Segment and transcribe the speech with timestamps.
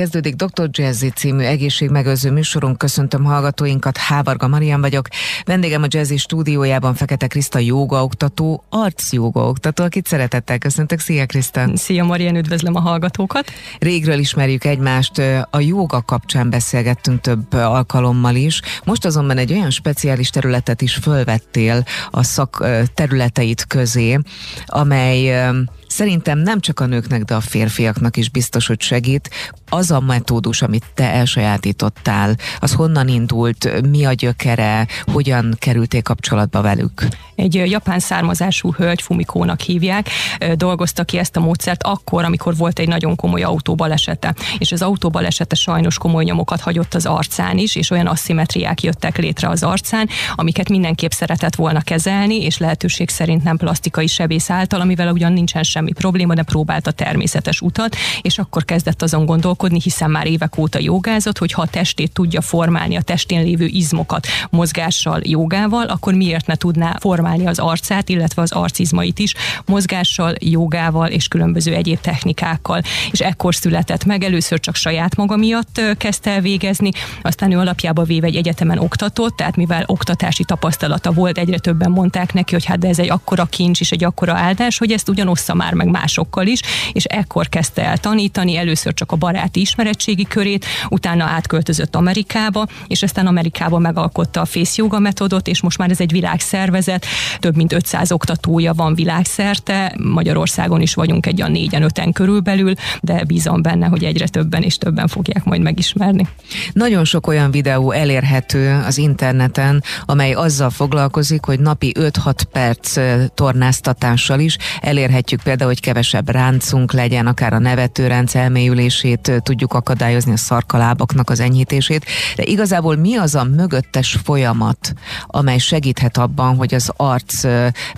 [0.00, 0.68] kezdődik Dr.
[0.70, 2.78] Jazzy című egészségmegőrző műsorunk.
[2.78, 5.08] Köszöntöm hallgatóinkat, Hávarga Marian vagyok.
[5.44, 10.98] Vendégem a Jazzy stúdiójában Fekete Kriszta jóga oktató, arc jóga oktató, akit szeretettel köszöntök.
[10.98, 11.76] Szia Kriszta!
[11.76, 13.50] Szia Marian, üdvözlöm a hallgatókat!
[13.78, 15.18] Régről ismerjük egymást,
[15.50, 18.60] a jóga kapcsán beszélgettünk több alkalommal is.
[18.84, 24.18] Most azonban egy olyan speciális területet is fölvettél a szak területeit közé,
[24.66, 25.50] amely
[25.90, 29.30] Szerintem nem csak a nőknek, de a férfiaknak is biztos, hogy segít.
[29.72, 36.60] Az a metódus, amit te elsajátítottál, az honnan indult, mi a gyökere, hogyan kerültél kapcsolatba
[36.60, 37.06] velük?
[37.34, 40.08] Egy japán származású hölgy, Fumikónak hívják,
[40.54, 44.34] dolgozta ki ezt a módszert akkor, amikor volt egy nagyon komoly autóbalesete.
[44.58, 49.48] És az autóbalesete sajnos komoly nyomokat hagyott az arcán is, és olyan asszimetriák jöttek létre
[49.48, 55.12] az arcán, amiket mindenképp szeretett volna kezelni, és lehetőség szerint nem plastikai sebész által, amivel
[55.12, 60.10] ugyan nincsen semmi probléma, de próbált a természetes utat, és akkor kezdett azon gondolkodni, hiszen
[60.10, 65.20] már évek óta jogázott, hogy ha a testét tudja formálni, a testén lévő izmokat mozgással,
[65.22, 69.34] jogával, akkor miért ne tudná formálni az arcát, illetve az arcizmait is
[69.66, 72.82] mozgással, jogával és különböző egyéb technikákkal.
[73.10, 76.90] És ekkor született meg, először csak saját maga miatt kezdte el végezni,
[77.22, 82.32] aztán ő alapjába véve egy egyetemen oktatott, tehát mivel oktatási tapasztalata volt, egyre többen mondták
[82.32, 85.54] neki, hogy hát de ez egy akkora kincs és egy akkora áldás, hogy ezt ugyanossza
[85.54, 86.60] már meg másokkal is,
[86.92, 89.16] és ekkor kezdte el tanítani, először csak a
[89.50, 95.62] baráti ismeretségi körét, utána átköltözött Amerikába, és aztán Amerikában megalkotta a Face Yoga metodot, és
[95.62, 97.06] most már ez egy világszervezet,
[97.38, 103.24] több mint 500 oktatója van világszerte, Magyarországon is vagyunk egy olyan négyen, öten körülbelül, de
[103.24, 106.26] bízom benne, hogy egyre többen és többen fogják majd megismerni.
[106.72, 112.98] Nagyon sok olyan videó elérhető az interneten, amely azzal foglalkozik, hogy napi 5-6 perc
[113.34, 120.36] tornáztatással is elérhetjük például hogy kevesebb ráncunk legyen, akár a nevetőránc elmélyülését tudjuk akadályozni, a
[120.36, 122.04] szarkalábaknak az enyhítését,
[122.36, 124.92] de igazából mi az a mögöttes folyamat,
[125.26, 127.44] amely segíthet abban, hogy az arc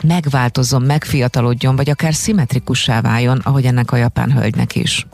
[0.02, 5.06] megváltozzon, megfiatalodjon, vagy akár szimmetrikussá váljon, ahogy ennek a japán hölgynek is?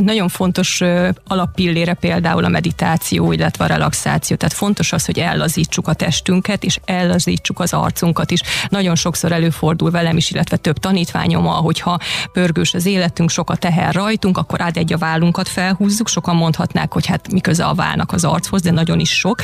[0.00, 0.82] Nagyon fontos
[1.26, 4.36] alappillére például a meditáció, illetve a relaxáció.
[4.36, 8.40] Tehát fontos az, hogy ellazítsuk a testünket, és ellazítsuk az arcunkat is.
[8.68, 11.98] Nagyon sokszor előfordul velem is, illetve több tanítványom, hogyha
[12.32, 16.92] pörgős az életünk, sok a teher rajtunk, akkor át egy a vállunkat felhúzzuk, sokan mondhatnák,
[16.92, 19.42] hogy hát mi köze a válnak az archoz, de nagyon is sok,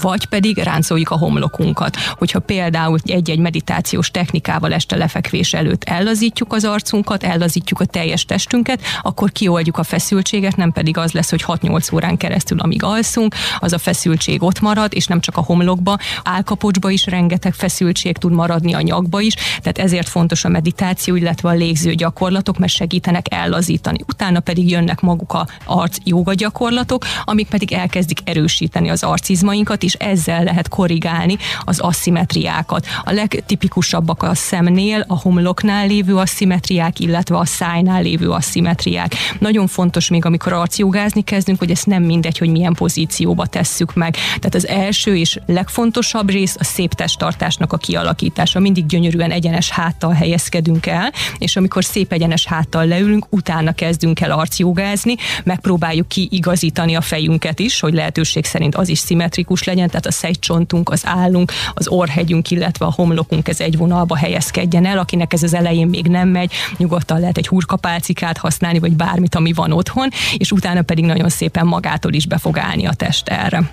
[0.00, 1.96] vagy pedig ráncoljuk a homlokunkat.
[1.96, 8.80] Hogyha például egy-egy meditációs technikával este lefekvés előtt ellazítjuk az arcunkat, ellazítjuk a teljes testünket,
[9.02, 13.72] akkor kioldjuk a feszültséget, nem pedig az lesz, hogy 6-8 órán keresztül, amíg alszunk, az
[13.72, 18.72] a feszültség ott marad, és nem csak a homlokba, álkapocsba is rengeteg feszültség tud maradni
[18.72, 23.26] a nyakba is, tehát ezért fontos a meditáció, illetve a lég légző gyakorlatok, mert segítenek
[23.30, 23.98] ellazítani.
[24.08, 29.94] Utána pedig jönnek maguk a arc joga gyakorlatok, amik pedig elkezdik erősíteni az arcizmainkat, és
[29.94, 32.86] ezzel lehet korrigálni az asszimetriákat.
[33.04, 39.14] A legtipikusabbak a szemnél, a homloknál lévő asszimetriák, illetve a szájnál lévő asszimetriák.
[39.38, 44.12] Nagyon fontos még, amikor arcjogázni kezdünk, hogy ezt nem mindegy, hogy milyen pozícióba tesszük meg.
[44.12, 48.60] Tehát az első és legfontosabb rész a szép testtartásnak a kialakítása.
[48.60, 54.30] Mindig gyönyörűen egyenes háttal helyezkedünk el, és amikor szép egyenes háttal leülünk, utána kezdünk el
[54.30, 60.12] arcjogázni, megpróbáljuk kiigazítani a fejünket is, hogy lehetőség szerint az is szimmetrikus legyen, tehát a
[60.12, 65.42] szejcsontunk, az állunk, az orrhegyünk, illetve a homlokunk ez egy vonalba helyezkedjen el, akinek ez
[65.42, 70.08] az elején még nem megy, nyugodtan lehet egy hurkapálcikát használni, vagy bármit, ami van otthon,
[70.36, 73.72] és utána pedig nagyon szépen magától is be fog állni a test erre.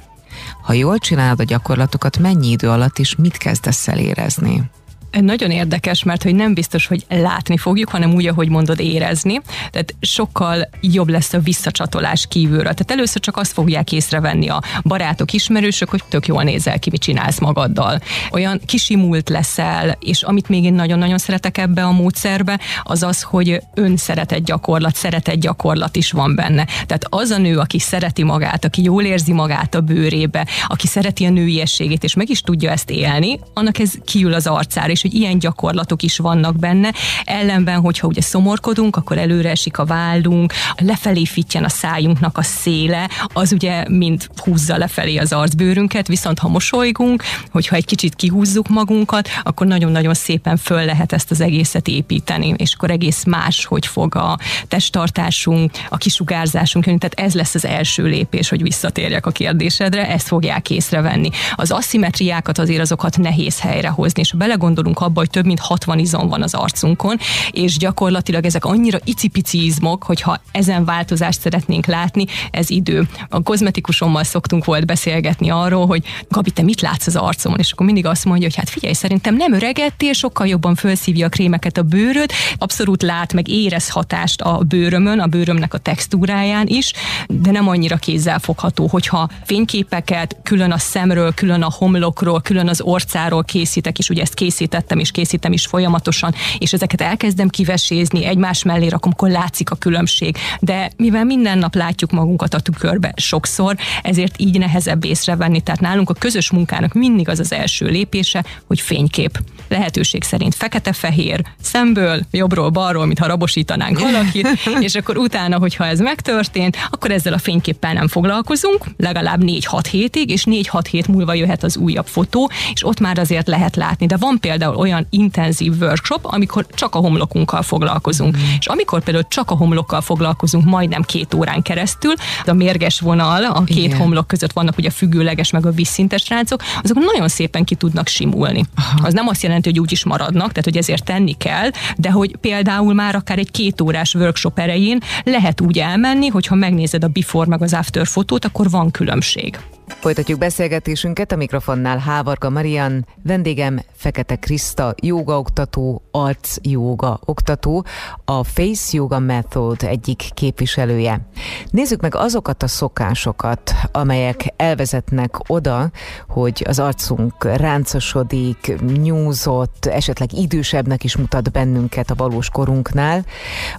[0.63, 4.63] Ha jól csinálod a gyakorlatokat, mennyi idő alatt is mit kezdesz el érezni?
[5.11, 9.41] Nagyon érdekes, mert hogy nem biztos, hogy látni fogjuk, hanem úgy, ahogy mondod, érezni.
[9.71, 12.61] Tehát sokkal jobb lesz a visszacsatolás kívülről.
[12.61, 17.01] Tehát először csak azt fogják észrevenni a barátok, ismerősök, hogy tök jól nézel ki, mit
[17.01, 17.99] csinálsz magaddal.
[18.31, 23.61] Olyan kisimult leszel, és amit még én nagyon-nagyon szeretek ebbe a módszerbe, az az, hogy
[23.73, 26.65] önszeretett gyakorlat, szeretett gyakorlat is van benne.
[26.65, 31.25] Tehát az a nő, aki szereti magát, aki jól érzi magát a bőrébe, aki szereti
[31.25, 35.19] a nőiességét, és meg is tudja ezt élni, annak ez kiül az arcára, és hogy
[35.19, 36.93] ilyen gyakorlatok is vannak benne.
[37.23, 43.09] Ellenben, hogyha ugye szomorkodunk, akkor előre esik a vállunk, lefelé fittyen a szájunknak a széle,
[43.33, 49.29] az ugye mind húzza lefelé az arcbőrünket, viszont ha mosolygunk, hogyha egy kicsit kihúzzuk magunkat,
[49.43, 54.15] akkor nagyon-nagyon szépen föl lehet ezt az egészet építeni, és akkor egész más, hogy fog
[54.15, 54.37] a
[54.67, 56.97] testtartásunk, a kisugárzásunk jönni.
[56.97, 61.29] Tehát ez lesz az első lépés, hogy visszatérjek a kérdésedre, ezt fogják észrevenni.
[61.55, 65.99] Az asszimetriákat azért azokat nehéz helyrehozni, és ha belegondolunk, belegondolunk abba, hogy több mint 60
[65.99, 67.17] izom van az arcunkon,
[67.51, 73.07] és gyakorlatilag ezek annyira icipici izmok, hogyha ezen változást szeretnénk látni, ez idő.
[73.29, 77.59] A kozmetikusommal szoktunk volt beszélgetni arról, hogy Gabi, te mit látsz az arcomon?
[77.59, 81.29] És akkor mindig azt mondja, hogy hát figyelj, szerintem nem öregettél, sokkal jobban felszívja a
[81.29, 86.93] krémeket a bőröd, abszolút lát, meg érez hatást a bőrömön, a bőrömnek a textúráján is,
[87.27, 92.81] de nem annyira kézzel fogható, hogyha fényképeket külön a szemről, külön a homlokról, külön az
[92.81, 94.33] orcáról készítek, és ugye ezt
[94.79, 99.75] készítettem, és készítem is folyamatosan, és ezeket elkezdem kivesézni, egymás mellé rakom, akkor látszik a
[99.75, 100.37] különbség.
[100.59, 105.61] De mivel minden nap látjuk magunkat a tükörbe sokszor, ezért így nehezebb észrevenni.
[105.61, 109.39] Tehát nálunk a közös munkának mindig az az első lépése, hogy fénykép.
[109.67, 114.47] Lehetőség szerint fekete-fehér, szemből, jobbról, balról, mintha rabosítanánk valakit,
[114.87, 120.29] és akkor utána, hogyha ez megtörtént, akkor ezzel a fényképpel nem foglalkozunk, legalább 4-6 hétig,
[120.29, 124.05] és 4-6 hét múlva jöhet az újabb fotó, és ott már azért lehet látni.
[124.05, 128.37] De van például olyan intenzív workshop, amikor csak a homlokunkkal foglalkozunk.
[128.37, 128.41] Mm.
[128.59, 132.13] És amikor például csak a homlokkal foglalkozunk majdnem két órán keresztül,
[132.45, 133.97] a mérges vonal a két Igen.
[133.97, 138.07] homlok között vannak ugye a függőleges meg a vízszintes ráncok, azok nagyon szépen ki tudnak
[138.07, 138.65] simulni.
[138.75, 139.07] Aha.
[139.07, 142.35] Az nem azt jelenti, hogy úgy is maradnak, tehát hogy ezért tenni kell, de hogy
[142.41, 147.47] például már akár egy két órás workshop erején lehet úgy elmenni, hogyha megnézed a before
[147.47, 149.59] meg az after fotót, akkor van különbség.
[149.97, 154.95] Folytatjuk beszélgetésünket a mikrofonnál Hávarga Marian, vendégem Fekete Kriszta,
[155.25, 157.85] oktató, arc joga oktató,
[158.25, 161.27] a Face Yoga Method egyik képviselője.
[161.71, 165.91] Nézzük meg azokat a szokásokat, amelyek elvezetnek oda,
[166.27, 173.25] hogy az arcunk ráncosodik, nyúzott, esetleg idősebbnek is mutat bennünket a valós korunknál,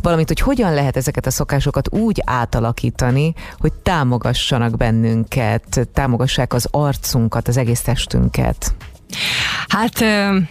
[0.01, 7.49] valamint, hogy hogyan lehet ezeket a szokásokat úgy átalakítani, hogy támogassanak bennünket, támogassák az arcunkat,
[7.49, 8.75] az egész testünket.
[9.69, 10.05] Hát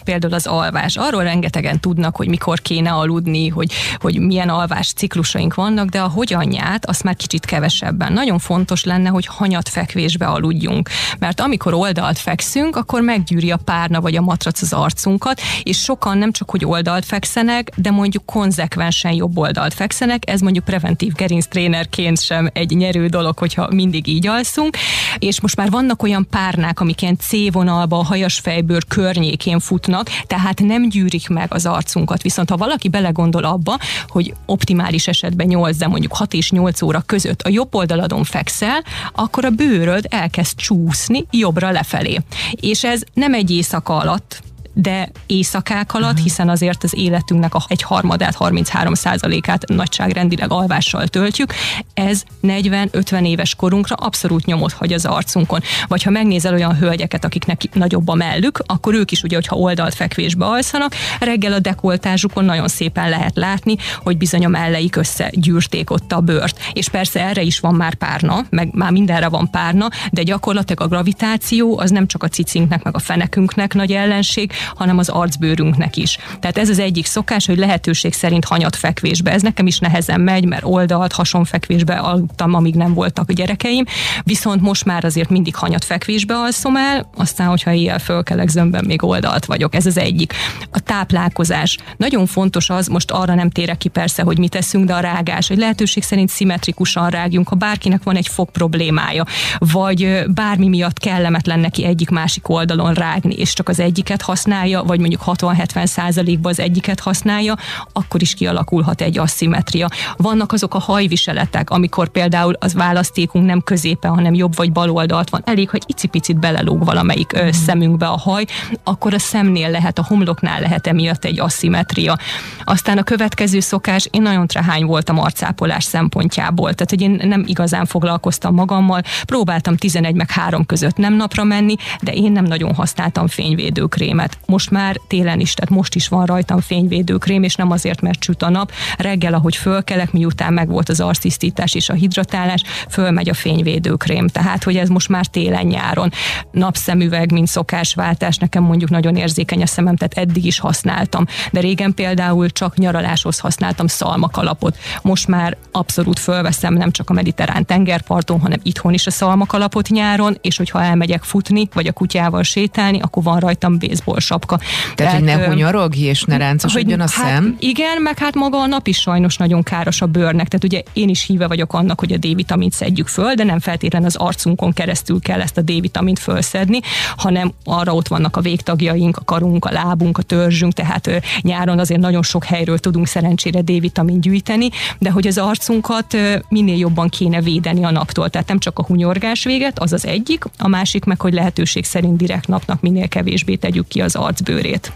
[0.04, 0.96] például az alvás.
[0.98, 6.08] Arról rengetegen tudnak, hogy mikor kéne aludni, hogy, hogy milyen alvás ciklusaink vannak, de a
[6.08, 8.14] hogyanját azt már kicsit kevesebben.
[8.14, 10.90] Nagyon fontos lenne, hogy hanyat fekvésbe aludjunk.
[11.20, 16.18] Mert amikor oldalt fekszünk, akkor meggyűri a párna vagy a matrac az arcunkat, és sokan
[16.18, 20.30] nem csak, hogy oldalt fekszenek, de mondjuk konzekvensen jobb oldalt fekszenek.
[20.30, 24.78] Ez mondjuk preventív gerinctrénerként sem egy nyerő dolog, hogyha mindig így alszunk.
[25.20, 30.60] És most már vannak olyan párnák, amik ilyen C-vonalba, a hajas fejbőr környékén futnak, tehát
[30.60, 32.22] nem gyűrik meg az arcunkat.
[32.22, 37.02] Viszont ha valaki belegondol abba, hogy optimális esetben 8, de mondjuk 6 és 8 óra
[37.06, 42.20] között a jobb oldaladon fekszel, akkor a bőröd elkezd csúszni jobbra lefelé.
[42.52, 44.42] És ez nem egy éjszaka alatt
[44.74, 46.24] de éjszakák alatt, uh-huh.
[46.24, 51.54] hiszen azért az életünknek a egy harmadát, 33% át nagyságrendileg alvással töltjük,
[51.94, 55.60] ez 40-50 éves korunkra abszolút nyomot hagy az arcunkon.
[55.88, 59.94] Vagy ha megnézel olyan hölgyeket, akiknek nagyobb a mellük, akkor ők is ugye, hogyha oldalt
[59.96, 66.12] fekvésbe alszanak, reggel a dekoltázsukon nagyon szépen lehet látni, hogy bizony a melleik összegyűrték ott
[66.12, 66.60] a bőrt.
[66.74, 70.88] És persze erre is van már párna, meg már mindenre van párna, de gyakorlatilag a
[70.88, 76.18] gravitáció az nem csak a cicinknek, meg a fenekünknek nagy ellenség, hanem az arcbőrünknek is.
[76.40, 79.32] Tehát ez az egyik szokás, hogy lehetőség szerint hanyat fekvésbe.
[79.32, 83.86] Ez nekem is nehezen megy, mert oldalt, hasonfekvésbe aludtam, amíg nem voltak a gyerekeim,
[84.24, 89.04] viszont most már azért mindig hanyat fekvésbe alszom el, aztán, hogyha ilyen fölkelek zömbben, még
[89.04, 89.76] oldalt vagyok.
[89.76, 90.34] Ez az egyik.
[90.72, 91.78] A táplálkozás.
[91.98, 95.48] Nagyon fontos az, most arra nem térek ki persze, hogy mit teszünk, de a rágás,
[95.48, 99.26] hogy lehetőség szerint szimmetrikusan rágjunk, ha bárkinek van egy fog problémája,
[99.58, 104.84] vagy bármi miatt kellemetlen neki egyik másik oldalon rágni, és csak az egyiket használ, használja,
[104.84, 107.56] vagy mondjuk 60-70 százalékban az egyiket használja,
[107.94, 109.88] akkor is kialakulhat egy asszimetria.
[110.18, 115.30] Vannak azok a hajviseletek, amikor például az választékunk nem középen, hanem jobb vagy bal oldalt
[115.30, 115.42] van.
[115.46, 117.50] Elég, hogy icipicit belelóg valamelyik mm.
[117.50, 118.46] szemünkbe a haj,
[118.84, 122.18] akkor a szemnél lehet, a homloknál lehet emiatt egy asszimetria.
[122.64, 127.86] Aztán a következő szokás, én nagyon trehány voltam arcápolás szempontjából, tehát hogy én nem igazán
[127.86, 133.28] foglalkoztam magammal, próbáltam 11 meg 3 között nem napra menni, de én nem nagyon használtam
[133.28, 138.24] fényvédőkrémet most már télen is, tehát most is van rajtam fényvédőkrém, és nem azért, mert
[138.24, 138.72] süt a nap.
[138.98, 144.28] Reggel, ahogy fölkelek, miután meg volt az arctisztítás és a hidratálás, fölmegy a fényvédőkrém.
[144.28, 146.12] Tehát, hogy ez most már télen-nyáron.
[146.52, 151.26] Napszemüveg, mint szokásváltás, nekem mondjuk nagyon érzékeny a szemem, tehát eddig is használtam.
[151.52, 154.78] De régen például csak nyaraláshoz használtam szalmakalapot.
[155.02, 160.38] Most már abszolút fölveszem nem csak a mediterrán tengerparton, hanem itthon is a szalmakalapot nyáron,
[160.42, 164.58] és hogyha elmegyek futni, vagy a kutyával sétálni, akkor van rajtam baseball sapka.
[164.58, 167.56] Tehát, Tehát hogy ne hunyarogj és ne ráncosodjon a hát, szem?
[167.60, 170.48] Igen, meg hát maga a nap is sajnos nagyon káros a bőrnek.
[170.48, 174.04] Tehát ugye én is híve vagyok annak, hogy a D-vitamint szedjük föl, de nem feltétlen
[174.04, 176.80] az arcunkon keresztül kell ezt a D-vitamint fölszedni,
[177.18, 181.10] hanem arra ott vannak a végtagjaink, a karunk, a lábunk, a törzsünk, tehát
[181.42, 184.70] nyáron azért nagyon sok helyről tudunk szerencsére D-vitamin gyűjteni,
[185.00, 186.18] de hogy az arcunkat
[186.50, 188.30] minél jobban kéne védeni a naptól.
[188.30, 192.18] Tehát nem csak a hunyorgás véget, az az egyik, a másik meg, hogy lehetőség szerint
[192.18, 194.92] direkt napnak minél kevésbé tegyük ki az artsburet.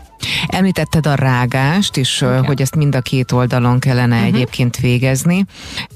[0.47, 2.45] Említetted a rágást is, okay.
[2.45, 4.33] hogy ezt mind a két oldalon kellene uh-huh.
[4.33, 5.45] egyébként végezni.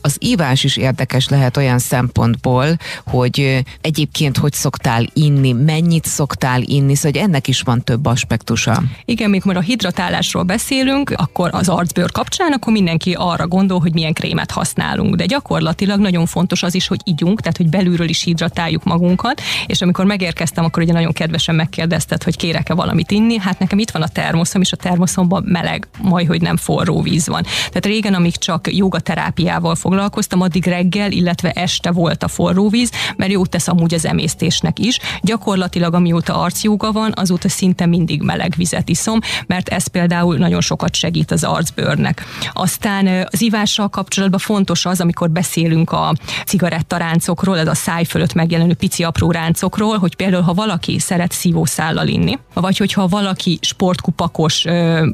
[0.01, 6.95] Az ívás is érdekes lehet olyan szempontból, hogy egyébként hogy szoktál inni, mennyit szoktál inni,
[6.95, 8.83] szóval ennek is van több aspektusa.
[9.05, 14.13] Igen, mikor a hidratálásról beszélünk, akkor az arcbőr kapcsán, akkor mindenki arra gondol, hogy milyen
[14.13, 18.83] krémet használunk, de gyakorlatilag nagyon fontos az is, hogy ígyunk, tehát hogy belülről is hidratáljuk
[18.83, 23.79] magunkat, és amikor megérkeztem, akkor ugye nagyon kedvesen megkérdezted, hogy kérek-e valamit inni, hát nekem
[23.79, 27.43] itt van a termoszom, és a termoszomban meleg, majd hogy nem forró víz van.
[27.43, 33.31] Tehát régen, amíg csak jogaterápiával foglalkoztam, addig reggel, illetve este volt a forró víz, mert
[33.31, 34.99] jót tesz amúgy az emésztésnek is.
[35.21, 40.95] Gyakorlatilag, amióta arcjóga van, azóta szinte mindig meleg vizet iszom, mert ez például nagyon sokat
[40.95, 42.25] segít az arcbőrnek.
[42.53, 46.13] Aztán az ivással kapcsolatban fontos az, amikor beszélünk a
[46.45, 52.07] cigarettaráncokról, ez a száj fölött megjelenő pici apró ráncokról, hogy például ha valaki szeret szívószállal
[52.07, 54.65] inni, vagy hogyha valaki sport kupakos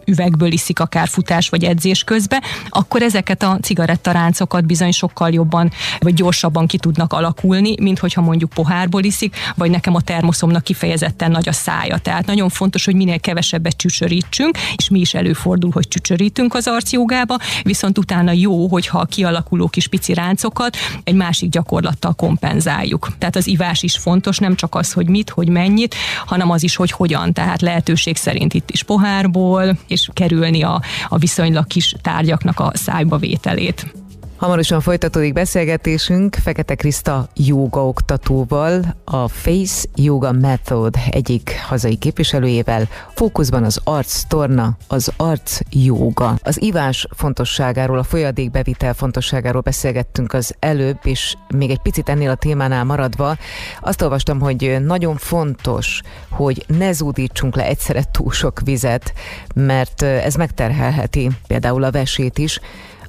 [0.05, 6.13] üvegből iszik akár futás vagy edzés közben, akkor ezeket a cigarettaráncokat bizony sokkal jobban vagy
[6.13, 11.50] gyorsabban ki tudnak alakulni, mint hogyha mondjuk pohárból iszik, vagy nekem a termoszomnak kifejezetten nagy
[11.50, 11.97] a szája.
[11.97, 17.38] Tehát nagyon fontos, hogy minél kevesebbet csücsörítsünk, és mi is előfordul, hogy csücsörítünk az arcjogába,
[17.63, 23.07] viszont utána jó, hogyha a kialakuló kis pici ráncokat egy másik gyakorlattal kompenzáljuk.
[23.17, 25.95] Tehát az ivás is fontos, nem csak az, hogy mit, hogy mennyit,
[26.25, 27.33] hanem az is, hogy hogyan.
[27.33, 33.17] Tehát lehetőség szerint itt is pohárból, és kerülni a, a viszonylag kis tárgyaknak a szájba
[33.17, 34.02] vételét.
[34.43, 42.88] Hamarosan folytatódik beszélgetésünk Fekete Kriszta joga oktatóval, a Face Yoga Method egyik hazai képviselőjével.
[43.13, 46.35] Fókuszban az arc torna, az arc joga.
[46.41, 52.35] Az ivás fontosságáról, a folyadékbevitel fontosságáról beszélgettünk az előbb, és még egy picit ennél a
[52.35, 53.38] témánál maradva,
[53.81, 59.13] azt olvastam, hogy nagyon fontos, hogy ne zúdítsunk le egyszerre túl sok vizet,
[59.55, 62.59] mert ez megterhelheti például a vesét is,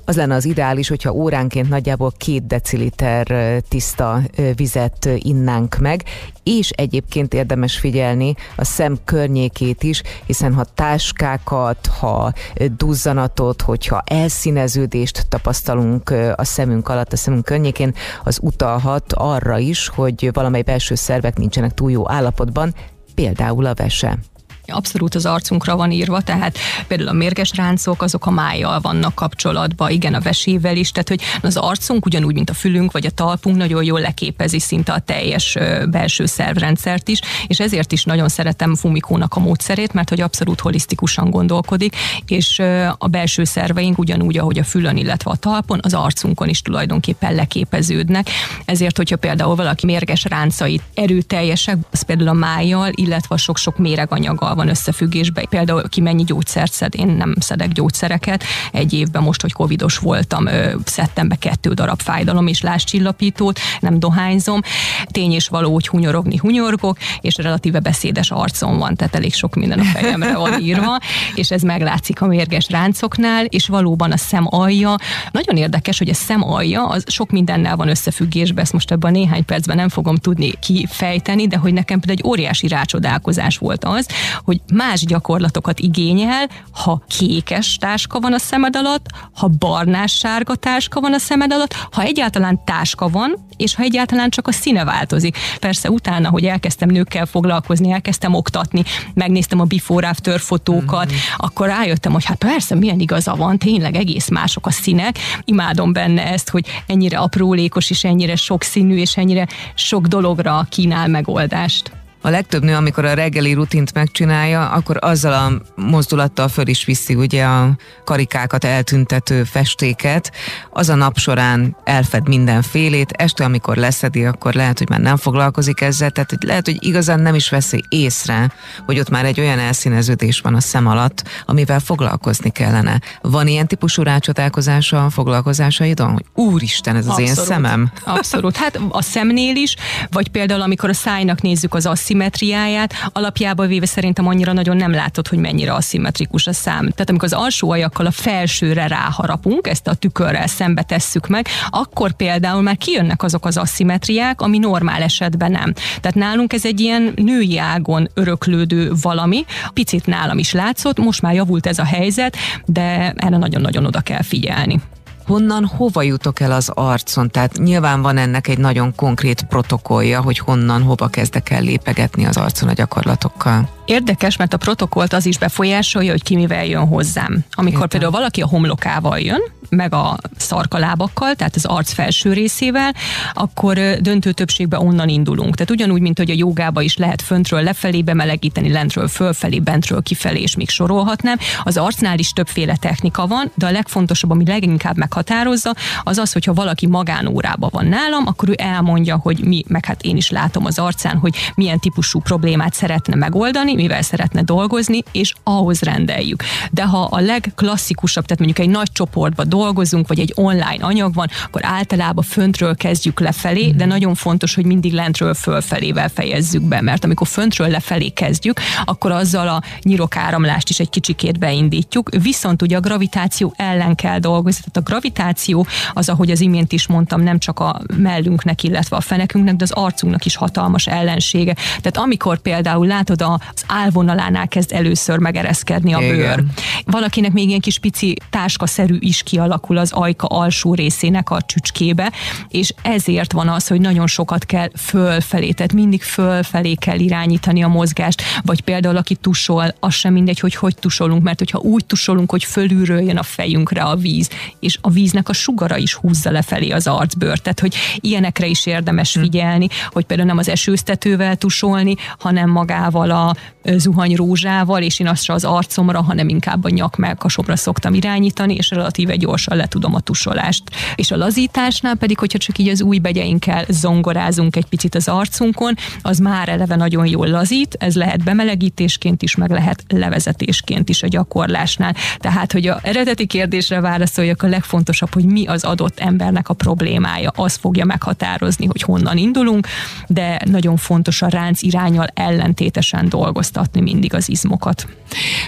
[0.05, 3.27] az lenne az ideális, hogyha óránként nagyjából két deciliter
[3.69, 4.21] tiszta
[4.57, 6.03] vizet innánk meg,
[6.43, 12.33] és egyébként érdemes figyelni a szem környékét is, hiszen ha táskákat, ha
[12.77, 17.95] duzzanatot, hogyha elszíneződést tapasztalunk a szemünk alatt, a szemünk környékén,
[18.25, 22.75] az utalhat arra is, hogy valamely belső szervek nincsenek túl jó állapotban,
[23.15, 24.19] például a vese
[24.67, 29.91] abszolút az arcunkra van írva, tehát például a mérges ráncok, azok a májjal vannak kapcsolatban,
[29.91, 33.57] igen, a vesével is, tehát hogy az arcunk ugyanúgy, mint a fülünk vagy a talpunk
[33.57, 35.57] nagyon jól leképezi szinte a teljes
[35.91, 41.31] belső szervrendszert is, és ezért is nagyon szeretem Fumikónak a módszerét, mert hogy abszolút holisztikusan
[41.31, 42.59] gondolkodik, és
[42.99, 48.31] a belső szerveink ugyanúgy, ahogy a fülön, illetve a talpon, az arcunkon is tulajdonképpen leképeződnek.
[48.65, 54.69] Ezért, hogyha például valaki mérges ráncait erőteljesek, az például a májjal, illetve sok-sok méreganyaggal van
[54.69, 55.47] összefüggésben.
[55.49, 58.45] Például ki mennyi gyógyszert szed, én nem szedek gyógyszereket.
[58.73, 60.49] Egy évben most, hogy covidos voltam,
[60.85, 64.61] szedtem be kettő darab fájdalom és láscsillapítót, nem dohányzom.
[65.07, 69.79] Tény és való, hogy hunyorogni hunyorgok, és relatíve beszédes arcom van, tehát elég sok minden
[69.79, 70.99] a fejemre van írva,
[71.35, 74.95] és ez meglátszik a mérges ráncoknál, és valóban a szem alja.
[75.31, 79.17] Nagyon érdekes, hogy a szem alja az sok mindennel van összefüggésben, ezt most ebben a
[79.17, 84.07] néhány percben nem fogom tudni kifejteni, de hogy nekem például egy óriási rácsodálkozás volt az,
[84.45, 91.01] hogy más gyakorlatokat igényel, ha kékes táska van a szemed alatt, ha barnás sárga táska
[91.01, 95.37] van a szemed alatt, ha egyáltalán táska van, és ha egyáltalán csak a színe változik.
[95.61, 98.83] Persze utána, hogy elkezdtem nőkkel foglalkozni, elkezdtem oktatni,
[99.15, 101.19] megnéztem a before after fotókat, mm-hmm.
[101.37, 105.19] akkor rájöttem, hogy hát persze milyen igaza van, tényleg egész mások a színek.
[105.45, 112.04] Imádom benne ezt, hogy ennyire aprólékos és ennyire sokszínű és ennyire sok dologra kínál megoldást.
[112.25, 115.53] A legtöbb nő, amikor a reggeli rutint megcsinálja, akkor azzal a
[115.83, 120.33] mozdulattal föl is viszi ugye a karikákat eltüntető festéket.
[120.71, 125.81] Az a nap során elfed mindenfélét, este, amikor leszedi, akkor lehet, hogy már nem foglalkozik
[125.81, 128.53] ezzel, tehát hogy lehet, hogy igazán nem is veszi észre,
[128.87, 133.01] hogy ott már egy olyan elszíneződés van a szem alatt, amivel foglalkozni kellene.
[133.23, 137.29] Van ilyen típusú rácsodálkozása a foglalkozásaidon, hogy úristen, ez az Abszolút.
[137.29, 137.91] én szemem?
[138.05, 138.57] Abszolút.
[138.57, 139.77] Hát a szemnél is,
[140.11, 144.91] vagy például amikor a szájnak nézzük az asszi szimmetriáját, alapjában véve szerintem annyira nagyon nem
[144.91, 146.81] látod, hogy mennyire aszimmetrikus a szám.
[146.81, 152.13] Tehát amikor az alsó ajakkal a felsőre ráharapunk, ezt a tükörrel szembe tesszük meg, akkor
[152.13, 155.73] például már kijönnek azok az aszimmetriák, ami normál esetben nem.
[155.73, 161.35] Tehát nálunk ez egy ilyen női ágon öröklődő valami, picit nálam is látszott, most már
[161.35, 164.81] javult ez a helyzet, de erre nagyon-nagyon oda kell figyelni
[165.27, 167.31] honnan hova jutok el az arcon?
[167.31, 172.37] Tehát nyilván van ennek egy nagyon konkrét protokollja, hogy honnan hova kezdek el lépegetni az
[172.37, 173.69] arcon a gyakorlatokkal.
[173.85, 177.45] Érdekes, mert a protokollt az is befolyásolja, hogy ki mivel jön hozzám.
[177.51, 177.89] Amikor Értem.
[177.89, 182.95] például valaki a homlokával jön, meg a szarkalábakkal, tehát az arc felső részével,
[183.33, 185.55] akkor döntő többségben onnan indulunk.
[185.55, 190.41] Tehát ugyanúgy, mint hogy a jogába is lehet föntről lefelé bemelegíteni, lentről fölfelé, bentről kifelé,
[190.41, 191.37] és még sorolhatnám.
[191.63, 196.53] Az arcnál is többféle technika van, de a legfontosabb, ami leginkább meghatározza, az az, hogyha
[196.53, 200.79] valaki magánórában van nálam, akkor ő elmondja, hogy mi, meg hát én is látom az
[200.79, 206.43] arcán, hogy milyen típusú problémát szeretne megoldani, mivel szeretne dolgozni, és ahhoz rendeljük.
[206.71, 211.29] De ha a legklasszikusabb, tehát mondjuk egy nagy csoportba dolgozunk, vagy egy online anyag van,
[211.47, 217.05] akkor általában föntről kezdjük lefelé, de nagyon fontos, hogy mindig lentről fölfelével fejezzük be, mert
[217.05, 222.81] amikor föntről lefelé kezdjük, akkor azzal a nyirokáramlást is egy kicsikét beindítjuk, viszont ugye a
[222.81, 224.65] gravitáció ellen kell dolgozni.
[224.73, 229.01] Tehát a gravitáció az, ahogy az imént is mondtam, nem csak a mellünknek, illetve a
[229.01, 231.55] fenekünknek, de az arcunknak is hatalmas ellensége.
[231.55, 236.15] Tehát amikor például látod az álvonalánál kezd először megereszkedni a bőr.
[236.15, 236.51] Igen.
[236.85, 242.13] Valakinek még ilyen kis pici táskaszerű is kialakul az ajka alsó részének a csücskébe,
[242.49, 247.69] és ezért van az, hogy nagyon sokat kell fölfelé, tehát mindig fölfelé kell irányítani a
[247.69, 252.31] mozgást, vagy például aki tusol, az sem mindegy, hogy hogy tusolunk, mert hogyha úgy tusolunk,
[252.31, 254.31] hogy fölülről jön a fejünkre a víz,
[254.61, 259.15] és a víznek a sugara is húzza lefelé az arcbőrt, tehát hogy ilyenekre is érdemes
[259.15, 259.21] hm.
[259.21, 263.35] figyelni, hogy például nem az esőztetővel tusolni, hanem magával a
[263.77, 268.71] zuhanyrózsával, és én azt se az arcomra, hanem inkább a nyak melkasomra szoktam irányítani, és
[268.71, 270.63] relatíve gyorsan le tudom a tusolást.
[270.95, 275.75] És a lazításnál pedig, hogyha csak így az új begyeinkkel zongorázunk egy picit az arcunkon,
[276.03, 281.09] az már eleve nagyon jól lazít, ez lehet bemelegítésként is, meg lehet levezetésként is a
[281.09, 281.95] gyakorlásnál.
[282.19, 287.33] Tehát, hogy a eredeti kérdésre válaszoljak, a legfontosabb, hogy mi az adott embernek a problémája,
[287.37, 289.67] az fogja meghatározni, hogy honnan indulunk,
[290.07, 293.09] de nagyon fontos a ránc irányal ellentétesen
[293.55, 294.87] dolgoztatni mindig az izmokat.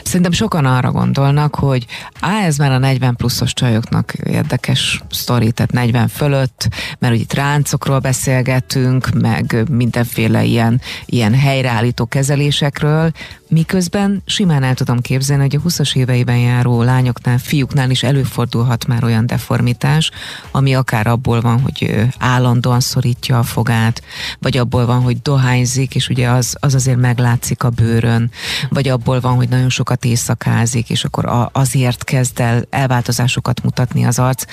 [0.05, 1.87] Szerintem sokan arra gondolnak, hogy
[2.21, 7.35] á, ez már a 40 pluszos csajoknak érdekes sztori, tehát 40 fölött, mert hogy itt
[7.35, 13.13] ráncokról beszélgetünk, meg mindenféle ilyen, ilyen helyreállító kezelésekről,
[13.49, 19.05] Miközben simán el tudom képzelni, hogy a 20-as éveiben járó lányoknál, fiúknál is előfordulhat már
[19.05, 20.11] olyan deformitás,
[20.51, 24.03] ami akár abból van, hogy állandóan szorítja a fogát,
[24.39, 28.31] vagy abból van, hogy dohányzik, és ugye az, az azért meglátszik a bőrön,
[28.69, 34.19] vagy abból van, hogy nagyon sokat éjszakázik, és akkor azért kezd el elváltozásokat mutatni az
[34.19, 34.45] arc.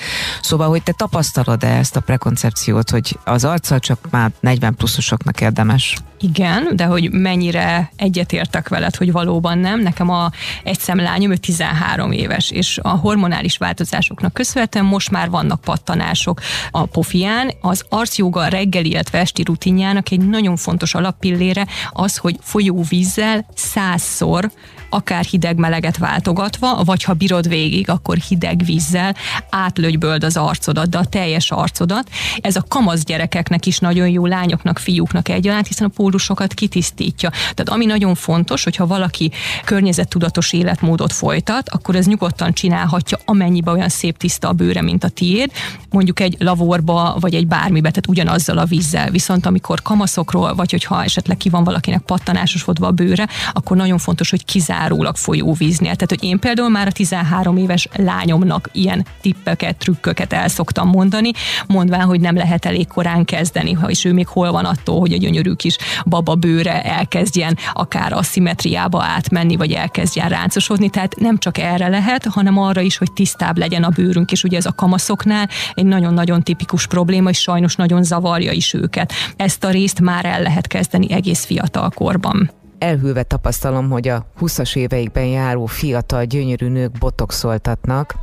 [0.42, 5.96] Szóval, hogy te tapasztalod-e ezt a prekoncepciót, hogy az arccal csak már 40 pluszosoknak érdemes?
[6.24, 9.80] Igen, de hogy mennyire egyetértek veled, hogy valóban nem.
[9.80, 10.30] Nekem a
[10.62, 16.84] egy lányom, ő 13 éves, és a hormonális változásoknak köszönhetően most már vannak pattanások a
[16.84, 17.50] pofián.
[17.60, 24.50] Az arcjoga reggeli, illetve esti rutinjának egy nagyon fontos alappillére az, hogy folyóvízzel százszor
[24.94, 29.16] akár hideg-meleget váltogatva, vagy ha bírod végig, akkor hideg vízzel
[29.50, 32.10] átlögyböld az arcodat, de a teljes arcodat.
[32.40, 37.30] Ez a kamasz gyerekeknek is nagyon jó, lányoknak, fiúknak egyaránt, hiszen a pólusokat kitisztítja.
[37.30, 39.32] Tehát ami nagyon fontos, hogyha valaki
[39.64, 45.08] környezettudatos életmódot folytat, akkor ez nyugodtan csinálhatja, amennyiben olyan szép tiszta a bőre, mint a
[45.08, 45.50] tiéd,
[45.90, 49.10] mondjuk egy lavorba, vagy egy bármibe, tehát ugyanazzal a vízzel.
[49.10, 54.30] Viszont amikor kamaszokról, vagy hogyha esetleg ki van valakinek pattanásosodva a bőre, akkor nagyon fontos,
[54.30, 55.94] hogy kizár kizárólag folyóvíznél.
[55.94, 61.30] Tehát, hogy én például már a 13 éves lányomnak ilyen tippeket, trükköket el szoktam mondani,
[61.66, 65.12] mondván, hogy nem lehet elég korán kezdeni, ha is ő még hol van attól, hogy
[65.12, 70.90] a gyönyörű kis baba bőre elkezdjen akár a szimetriába átmenni, vagy elkezdjen ráncosodni.
[70.90, 74.56] Tehát nem csak erre lehet, hanem arra is, hogy tisztább legyen a bőrünk, és ugye
[74.56, 79.12] ez a kamaszoknál egy nagyon-nagyon tipikus probléma, és sajnos nagyon zavarja is őket.
[79.36, 82.50] Ezt a részt már el lehet kezdeni egész fiatal korban
[82.84, 88.14] elhűlve tapasztalom, hogy a 20-as éveikben járó fiatal, gyönyörű nők botoxoltatnak.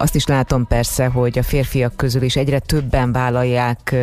[0.00, 3.94] Azt is látom persze, hogy a férfiak közül is egyre többen vállalják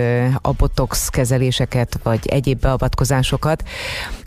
[0.41, 3.63] a botox kezeléseket, vagy egyéb beavatkozásokat,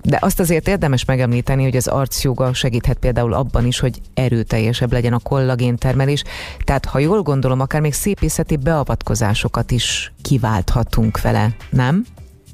[0.03, 5.13] de azt azért érdemes megemlíteni, hogy az arcjoga segíthet például abban is, hogy erőteljesebb legyen
[5.13, 6.23] a kollagén termelés,
[6.65, 12.05] tehát ha jól gondolom, akár még szépészeti beavatkozásokat is kiválthatunk vele, nem?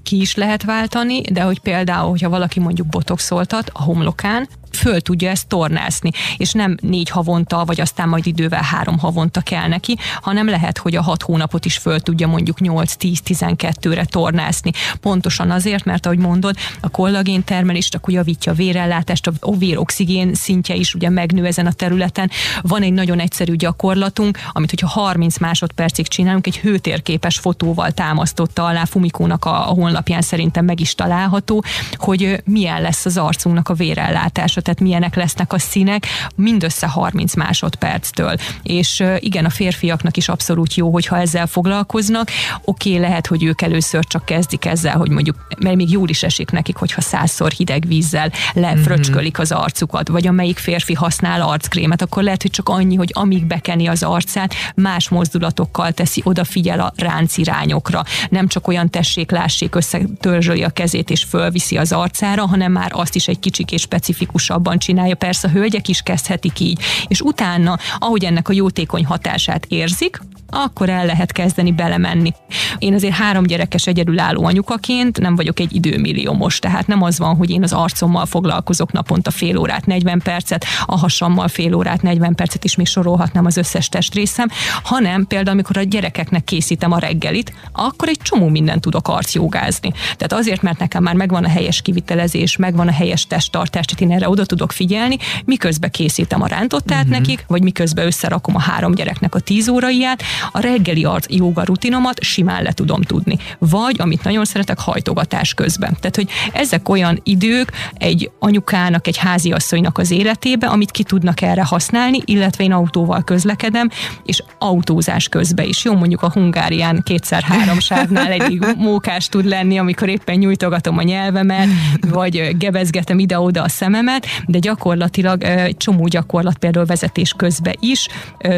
[0.02, 5.30] ki is lehet váltani, de hogy például, hogyha valaki mondjuk botoxoltat a homlokán, föl tudja
[5.30, 10.48] ezt tornászni, és nem négy havonta, vagy aztán majd idővel három havonta kell neki, hanem
[10.48, 14.70] lehet, hogy a hat hónapot is föl tudja mondjuk 8-10-12-re tornászni.
[15.00, 20.74] Pontosan azért, mert ahogy mondod, a kollagén termelést, akkor javítja a vérellátást, a véroxigén szintje
[20.74, 22.30] is ugye megnő ezen a területen.
[22.62, 28.84] Van egy nagyon egyszerű gyakorlatunk, amit hogyha 30 másodpercig csinálunk, egy hőtérképes fotóval támasztotta alá
[28.84, 34.60] Fumikónak a, a honlapján szerintem meg is található, hogy milyen lesz az arcunknak a vérellátása
[34.64, 38.36] tehát milyenek lesznek a színek, mindössze 30 másodperctől.
[38.62, 42.30] És igen, a férfiaknak is abszolút jó, hogyha ezzel foglalkoznak.
[42.64, 46.22] Oké, okay, lehet, hogy ők először csak kezdik ezzel, hogy mondjuk, mert még jól is
[46.22, 52.22] esik nekik, hogyha százszor hideg vízzel lefröcskölik az arcukat, vagy amelyik férfi használ arckrémet, akkor
[52.22, 58.04] lehet, hogy csak annyi, hogy amíg bekeni az arcát, más mozdulatokkal teszi, odafigyel a ráncirányokra.
[58.30, 63.14] Nem csak olyan tessék, lássék, összetörzsöli a kezét és fölviszi az arcára, hanem már azt
[63.14, 67.78] is egy kicsik és specifikusabb gyorsabban csinálja, persze a hölgyek is kezdhetik így, és utána,
[67.98, 70.20] ahogy ennek a jótékony hatását érzik,
[70.54, 72.32] akkor el lehet kezdeni belemenni.
[72.78, 77.50] Én azért három gyerekes egyedülálló anyukaként nem vagyok egy időmilliómos, tehát nem az van, hogy
[77.50, 82.64] én az arcommal foglalkozok naponta fél órát, 40 percet, a hasammal fél órát, 40 percet
[82.64, 84.48] is még sorolhatnám az összes testrészem,
[84.82, 89.92] hanem például amikor a gyerekeknek készítem a reggelit, akkor egy csomó mindent tudok arcjogázni.
[89.92, 94.16] Tehát azért, mert nekem már megvan a helyes kivitelezés, megvan a helyes testtartás, tehát én
[94.16, 97.18] erre oda tudok figyelni, miközben készítem a rántottát uh-huh.
[97.18, 102.22] nekik, vagy miközben összerakom a három gyereknek a tíz óraiját, a reggeli arc joga rutinomat
[102.22, 103.38] simán le tudom tudni.
[103.58, 105.96] Vagy, amit nagyon szeretek, hajtogatás közben.
[106.00, 111.64] Tehát, hogy ezek olyan idők egy anyukának, egy háziasszonynak az életébe, amit ki tudnak erre
[111.64, 113.88] használni, illetve én autóval közlekedem,
[114.24, 115.84] és autózás közben is.
[115.84, 121.68] Jó, mondjuk a Hungárián kétszer-három sávnál egyik mókás tud lenni, amikor éppen nyújtogatom a nyelvemet,
[122.00, 128.06] vagy gebezgetem ide-oda a szememet, de gyakorlatilag egy csomó gyakorlat például vezetés közben is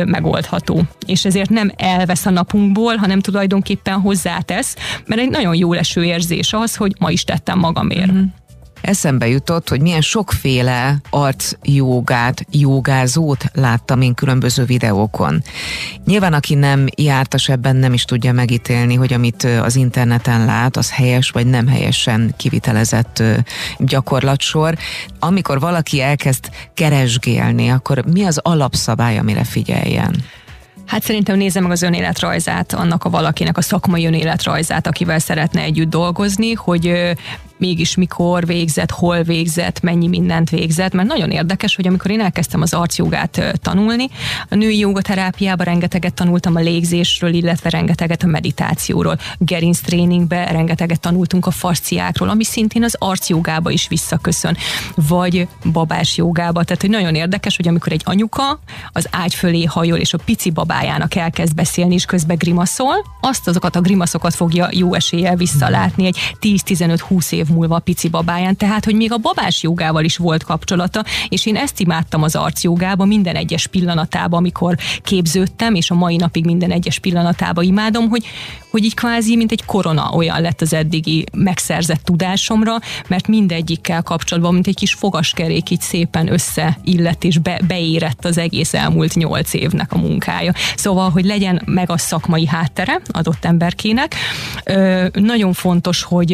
[0.05, 0.83] megoldható.
[1.07, 4.77] És ezért nem elvesz a napunkból, hanem tulajdonképpen hozzátesz,
[5.07, 8.13] mert egy nagyon jó leső érzés az, hogy ma is tettem magamért.
[8.13, 8.25] Mm-hmm
[8.87, 15.43] eszembe jutott, hogy milyen sokféle arcjogát, jogázót láttam én különböző videókon.
[16.05, 20.93] Nyilván aki nem jártas ebben nem is tudja megítélni, hogy amit az interneten lát, az
[20.93, 23.23] helyes vagy nem helyesen kivitelezett
[23.79, 24.75] gyakorlatsor.
[25.19, 30.25] Amikor valaki elkezd keresgélni, akkor mi az alapszabály, amire figyeljen?
[30.87, 35.91] Hát szerintem nézze meg az önéletrajzát, annak a valakinek a szakmai önéletrajzát, akivel szeretne együtt
[35.91, 37.15] dolgozni, hogy
[37.59, 42.61] mégis mikor végzett, hol végzett, mennyi mindent végzett, mert nagyon érdekes, hogy amikor én elkezdtem
[42.61, 44.09] az arcjogát tanulni,
[44.49, 49.19] a női jogoterápiában rengeteget tanultam a légzésről, illetve rengeteget a meditációról.
[49.39, 54.57] Gerinc tréningbe rengeteget tanultunk a fasciákról, ami szintén az arcjogába is visszaköszön,
[54.95, 56.65] vagy babás jogába.
[56.65, 58.59] Tehát, hogy nagyon érdekes, hogy amikor egy anyuka
[58.93, 63.77] az ágy fölé hajol, és a pici babájának elkezd beszélni, és közben grimaszol, azt azokat
[63.77, 68.85] a grimaszokat fogja jó eséllyel visszalátni egy 10-15-20 év év múlva a pici babáján, tehát
[68.85, 73.35] hogy még a babás jogával is volt kapcsolata, és én ezt imádtam az arcjogába minden
[73.35, 78.25] egyes pillanatában, amikor képződtem, és a mai napig minden egyes pillanatában imádom, hogy,
[78.71, 82.77] hogy így kvázi, mint egy korona olyan lett az eddigi megszerzett tudásomra,
[83.09, 88.75] mert mindegyikkel kapcsolatban, mint egy kis fogaskerék így szépen összeillett és be, beérett az egész
[88.75, 90.53] elmúlt nyolc évnek a munkája.
[90.77, 94.15] Szóval, hogy legyen meg a szakmai háttere adott emberkének.
[94.65, 96.33] Ö, nagyon fontos, hogy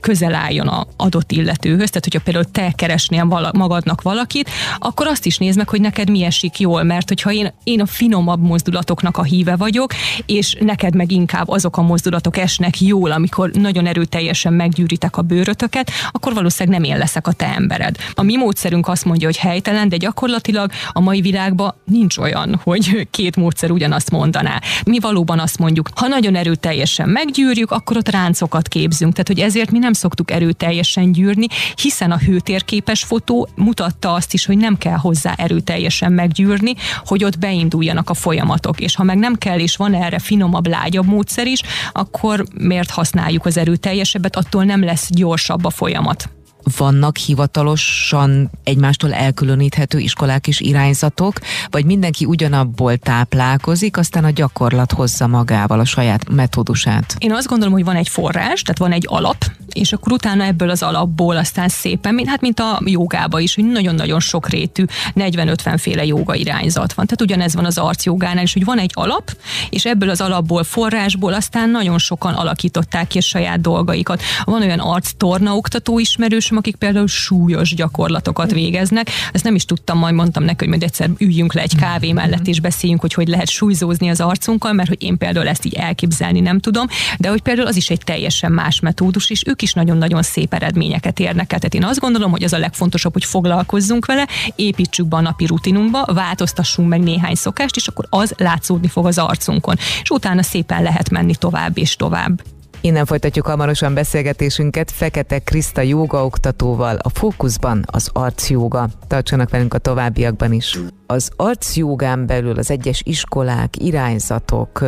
[0.00, 5.26] közel álljon a adott illetőhöz, tehát hogyha például te keresnél vala, magadnak valakit, akkor azt
[5.26, 9.16] is nézd meg, hogy neked mi esik jól, mert hogyha én, én a finomabb mozdulatoknak
[9.16, 9.92] a híve vagyok,
[10.26, 15.90] és neked meg inkább azok a mozdulatok esnek jól, amikor nagyon erőteljesen meggyűritek a bőrötöket,
[16.10, 17.96] akkor valószínűleg nem én leszek a te embered.
[18.14, 23.08] A mi módszerünk azt mondja, hogy helytelen, de gyakorlatilag a mai világban nincs olyan, hogy
[23.10, 24.60] két módszer ugyanazt mondaná.
[24.86, 29.12] Mi valóban azt mondjuk, ha nagyon erőteljesen meggyűrjük, akkor ott ráncokat képzünk.
[29.12, 34.46] Tehát, hogy ezért mi nem szoktuk erőteljesen gyűrni, hiszen a hőtérképes fotó mutatta azt is,
[34.46, 36.74] hogy nem kell hozzá erőteljesen meggyűrni,
[37.04, 38.80] hogy ott beinduljanak a folyamatok.
[38.80, 41.60] És ha meg nem kell, és van erre finomabb, lágyabb módszer is,
[41.92, 46.28] akkor miért használjuk az erőteljesebbet, attól nem lesz gyorsabb a folyamat
[46.76, 51.38] vannak hivatalosan egymástól elkülöníthető iskolák és irányzatok,
[51.70, 57.16] vagy mindenki ugyanabból táplálkozik, aztán a gyakorlat hozza magával a saját metódusát?
[57.18, 60.70] Én azt gondolom, hogy van egy forrás, tehát van egy alap, és akkor utána ebből
[60.70, 65.76] az alapból aztán szépen, mint, hát mint a jogába is, hogy nagyon-nagyon sok rétű, 40-50
[65.78, 67.06] féle joga irányzat van.
[67.06, 69.36] Tehát ugyanez van az arcjogánál is, hogy van egy alap,
[69.70, 74.22] és ebből az alapból, forrásból aztán nagyon sokan alakították ki a saját dolgaikat.
[74.44, 79.10] Van olyan arc torna oktató ismerősöm, akik például súlyos gyakorlatokat végeznek.
[79.32, 82.46] Ezt nem is tudtam, majd mondtam neki, hogy majd egyszer üljünk le egy kávé mellett
[82.46, 86.40] és beszéljünk, hogy hogy lehet súlyzózni az arcunkkal, mert hogy én például ezt így elképzelni
[86.40, 86.86] nem tudom,
[87.18, 91.20] de hogy például az is egy teljesen más metódus, és ők is nagyon-nagyon szép eredményeket
[91.20, 91.58] érnek el.
[91.58, 95.46] Tehát én azt gondolom, hogy az a legfontosabb, hogy foglalkozzunk vele, építsük be a napi
[95.46, 99.76] rutinunkba, változtassunk meg néhány szokást, és akkor az látszódni fog az arcunkon.
[100.02, 102.42] És utána szépen lehet menni tovább és tovább.
[102.80, 106.96] Innen folytatjuk hamarosan beszélgetésünket Fekete Kriszta oktatóval.
[106.96, 108.88] A fókuszban az arcjóga.
[109.06, 110.78] Tartsanak velünk a továbbiakban is.
[111.06, 114.84] Az arcjógán belül az egyes iskolák, irányzatok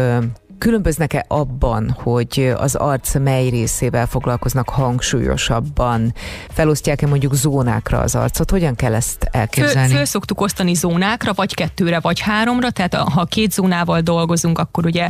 [0.60, 6.14] Különböznek-e abban, hogy az arc mely részével foglalkoznak hangsúlyosabban?
[6.48, 8.50] Felosztják-e mondjuk zónákra az arcot?
[8.50, 9.88] Hogyan kell ezt elképzelni?
[9.88, 14.86] Föl, föl szoktuk osztani zónákra, vagy kettőre, vagy háromra, tehát ha két zónával dolgozunk, akkor
[14.86, 15.08] ugye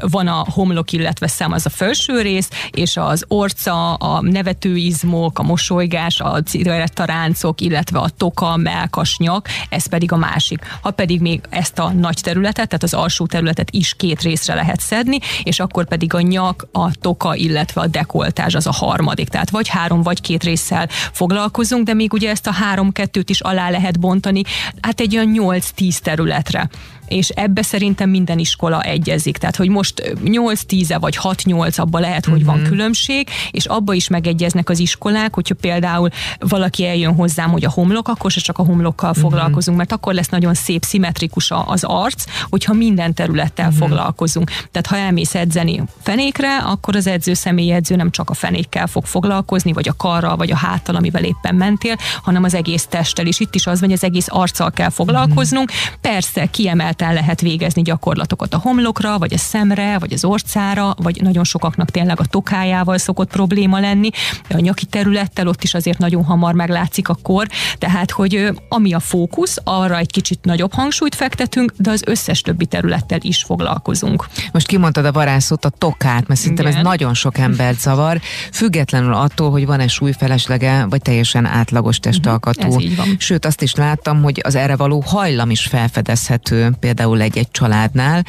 [0.00, 5.42] van a homlok, illetve szem az a felső rész, és az orca, a nevetőizmok, a
[5.42, 10.78] mosolygás, a cigarettaráncok, illetve a toka, melkas, nyak, ez pedig a másik.
[10.80, 14.73] Ha pedig még ezt a nagy területet, tehát az alsó területet is két részre lehet
[14.74, 19.28] lehet szedni, és akkor pedig a nyak, a toka, illetve a dekoltás az a harmadik.
[19.28, 23.70] Tehát vagy három, vagy két résszel foglalkozunk, de még ugye ezt a három-kettőt is alá
[23.70, 24.42] lehet bontani,
[24.80, 26.68] hát egy olyan 8-10 területre
[27.08, 29.36] és ebbe szerintem minden iskola egyezik.
[29.36, 32.50] Tehát, hogy most 8-10 vagy 6-8 abban lehet, hogy uh-huh.
[32.50, 32.68] van mhm.
[32.68, 38.08] különbség, és abba is megegyeznek az iskolák, hogyha például valaki eljön hozzám, hogy a homlok,
[38.08, 39.24] akkor se csak a homlokkal uh-huh.
[39.24, 43.80] foglalkozunk, mert akkor lesz nagyon szép, szimmetrikus az arc, hogyha minden területtel uh-huh.
[43.80, 44.50] foglalkozunk.
[44.50, 49.72] Tehát ha elmész edzeni fenékre, akkor az edző személyedző nem csak a fenékkel fog foglalkozni,
[49.72, 53.54] vagy a karral, vagy a háttal, amivel éppen mentél, hanem az egész testtel, és itt
[53.54, 55.70] is az hogy az egész arccal kell foglalkoznunk.
[56.00, 61.22] Persze kiemelt el lehet végezni gyakorlatokat a homlokra, vagy a szemre, vagy az orcára, vagy
[61.22, 64.10] nagyon sokaknak tényleg a tokájával szokott probléma lenni.
[64.50, 67.46] A nyaki területtel ott is azért nagyon hamar meglátszik a kor,
[67.78, 72.66] tehát hogy ami a fókusz, arra egy kicsit nagyobb hangsúlyt fektetünk, de az összes többi
[72.66, 74.26] területtel is foglalkozunk.
[74.52, 78.20] Most kimondtad a varázszót, a tokát, mert szerintem ez nagyon sok embert zavar,
[78.52, 82.66] függetlenül attól, hogy van-e súlyfeleslege, vagy teljesen átlagos testalkatú.
[82.66, 88.24] Uh-huh, Sőt, azt is láttam, hogy az erre való hajlam is felfedezhető, például egy-egy családnál.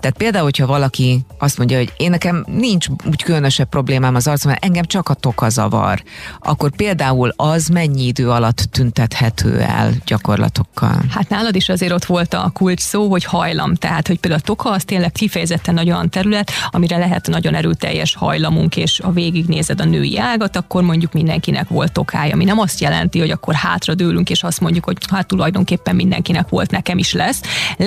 [0.00, 4.50] Tehát például, hogyha valaki azt mondja, hogy én nekem nincs úgy különösebb problémám az arcom,
[4.50, 6.02] mert engem csak a toka zavar,
[6.40, 11.02] akkor például az mennyi idő alatt tüntethető el gyakorlatokkal?
[11.10, 13.74] Hát nálad is azért ott volt a kulcs szó, hogy hajlam.
[13.74, 18.14] Tehát, hogy például a toka az tényleg kifejezetten nagy olyan terület, amire lehet nagyon erőteljes
[18.14, 22.80] hajlamunk, és ha végignézed a női ágat, akkor mondjuk mindenkinek volt tokája, ami nem azt
[22.80, 27.12] jelenti, hogy akkor hátra dőlünk, és azt mondjuk, hogy hát tulajdonképpen mindenkinek volt, nekem is
[27.12, 27.40] lesz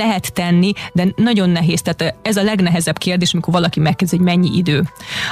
[0.03, 1.81] lehet tenni, de nagyon nehéz.
[1.81, 4.83] Tehát ez a legnehezebb kérdés, amikor valaki megkezd, hogy mennyi idő.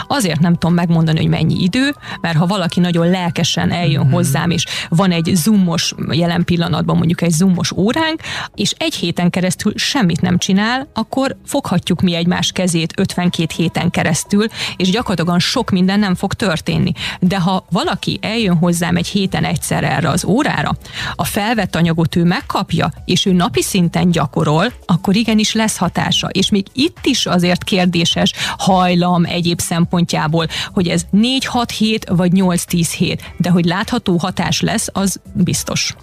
[0.08, 4.12] Azért nem tudom megmondani, hogy mennyi idő, mert ha valaki nagyon lelkesen eljön mm-hmm.
[4.13, 8.21] hozzám, és van egy zoomos, jelen pillanatban mondjuk egy zoomos óránk,
[8.55, 14.45] és egy héten keresztül semmit nem csinál, akkor foghatjuk mi egymás kezét 52 héten keresztül,
[14.75, 16.91] és gyakorlatilag sok minden nem fog történni.
[17.19, 20.75] De ha valaki eljön hozzám egy héten egyszer erre az órára,
[21.15, 26.28] a felvett anyagot ő megkapja, és ő napi szinten gyakorol, alkohol, akkor igenis lesz hatása.
[26.28, 32.93] És még itt is azért kérdéses hajlam egyéb szempontjából, hogy ez 4-6 hét vagy 8-10
[32.98, 35.95] hét, de hogy látható hatás lesz, az biztos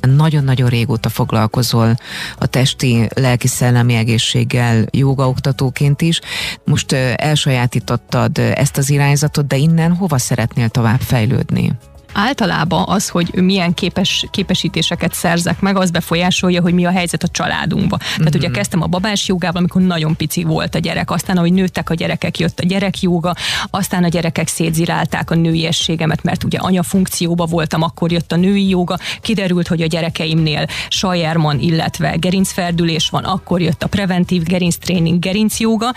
[0.00, 1.96] nagyon-nagyon régóta foglalkozol
[2.38, 6.20] a testi, lelki-szellemi egészséggel jogaoktatóként is.
[6.64, 11.72] Most elsajátítottad ezt az irányzatot, de innen hova szeretnél tovább fejlődni?
[12.12, 17.28] Általában az, hogy milyen képes, képesítéseket szerzek meg, az befolyásolja, hogy mi a helyzet a
[17.28, 17.98] családunkban.
[18.16, 18.56] Tehát ugye mhm.
[18.56, 22.38] kezdtem a babás jogával, amikor nagyon pici volt a gyerek, aztán ahogy nőttek a gyerekek,
[22.38, 23.34] jött a gyerekjoga,
[23.70, 28.68] aztán a gyerekek szétzirálták a nőiességemet, mert ugye anya funkcióba voltam, akkor jött a női
[28.68, 35.92] joga, kiderült, hogy a gyerekeimnél Sajerman, illetve gerincferdülés van, akkor jött a preventív gerinctréning, gerincjoga.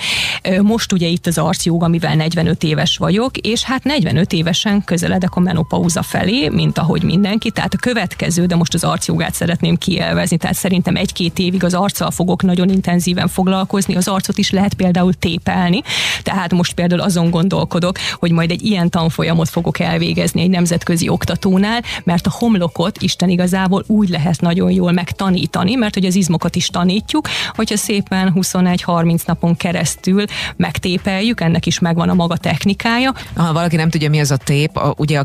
[0.61, 5.39] Most ugye itt az arcjoga, mivel 45 éves vagyok, és hát 45 évesen közeledek a
[5.39, 7.51] menopauza felé, mint ahogy mindenki.
[7.51, 12.11] Tehát a következő, de most az arcjogát szeretném kielvezni, tehát szerintem egy-két évig az arccal
[12.11, 15.81] fogok nagyon intenzíven foglalkozni, az arcot is lehet például tépelni.
[16.21, 21.81] Tehát most például azon gondolkodok, hogy majd egy ilyen tanfolyamot fogok elvégezni egy nemzetközi oktatónál,
[22.03, 26.67] mert a homlokot Isten igazából úgy lehet nagyon jól megtanítani, mert hogy az izmokat is
[26.67, 33.13] tanítjuk, hogyha szépen 21-30 napon keresztül megtépeljük, ennek is megvan a maga technikája.
[33.35, 35.23] Ha valaki nem tudja, mi az a tép, a, ugye a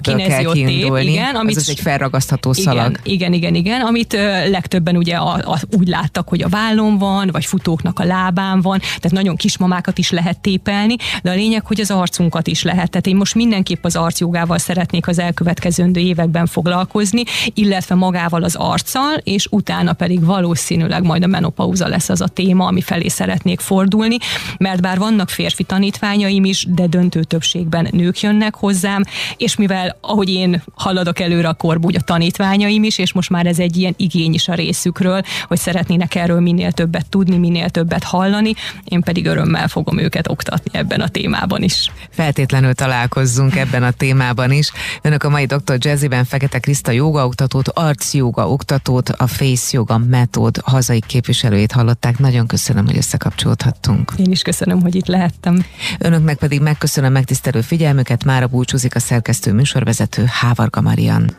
[0.00, 1.10] kineziotépből kell kiindulni.
[1.12, 2.98] Igen, amit, az egy felragasztható igen, szalag.
[3.02, 7.28] Igen, igen, igen, amit ö, legtöbben ugye a, a, úgy láttak, hogy a vállon van,
[7.32, 11.80] vagy futóknak a lábán van, tehát nagyon kismamákat is lehet tépelni, de a lényeg, hogy
[11.80, 12.90] az arcunkat is lehet.
[12.90, 17.22] Tehát én most mindenképp az arcjogával szeretnék az elkövetkezendő években foglalkozni,
[17.54, 22.66] illetve magával az arccal, és utána pedig valószínűleg majd a menopauza lesz az a téma,
[22.66, 24.16] ami felé szeretnék fordulni,
[24.58, 29.02] mert bár vannak férfi tanítványaim is, de döntő többségben nők jönnek hozzám,
[29.36, 33.46] és mivel ahogy én haladok előre a korba, úgy a tanítványaim is, és most már
[33.46, 38.04] ez egy ilyen igény is a részükről, hogy szeretnének erről minél többet tudni, minél többet
[38.04, 41.90] hallani, én pedig örömmel fogom őket oktatni ebben a témában is.
[42.10, 44.72] Feltétlenül találkozzunk ebben a témában is.
[45.02, 45.76] Önök a mai Dr.
[45.78, 52.18] Jazzyben Fekete Kriszta joga oktatót, arc joga oktatót, a Face Yoga metód hazai képviselőjét hallották.
[52.18, 54.12] Nagyon köszönöm, hogy összekapcsolódhattunk.
[54.16, 55.64] Én is köszönöm, hogy itt lehettem.
[55.98, 58.24] Önöknek pedig megköszönöm megtisztelő figyelmüket.
[58.24, 61.38] Mára búcsúzik a szerkesztő műsorvezető Hávarga Marian.